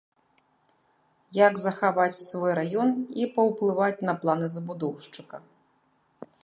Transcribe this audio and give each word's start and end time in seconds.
Як 1.47 1.53
захаваць 1.63 2.23
свой 2.29 2.51
раён 2.61 2.89
і 3.23 3.29
паўплываць 3.35 4.05
на 4.11 4.21
планы 4.23 4.47
забудоўшчыка. 4.57 5.35